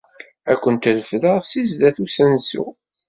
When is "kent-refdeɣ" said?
0.61-1.37